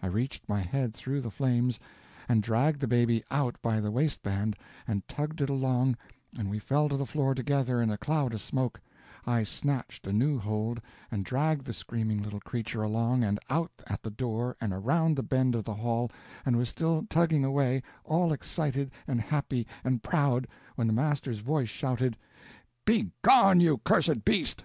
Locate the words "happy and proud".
19.20-20.46